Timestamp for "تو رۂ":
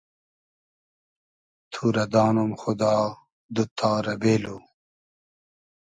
1.71-2.05